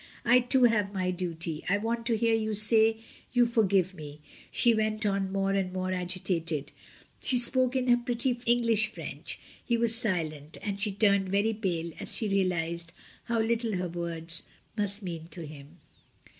[0.25, 1.63] I too have my duty.
[1.69, 2.97] I want to hear you say
[3.33, 6.71] you for give me," she went on more and more agitated.
[7.21, 9.37] She spoke in her pretty English French.
[9.63, 12.93] He was silent, and she turned very pale as she realised
[13.25, 14.41] how little her words
[14.75, 15.77] must mean to him.